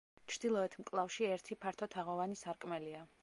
ჩრდილოეთ 0.31 0.77
მკლავში 0.83 1.27
ერთი 1.35 1.59
ფართო 1.67 1.91
თაღოვანი 1.97 2.41
სარკმელია. 2.43 3.05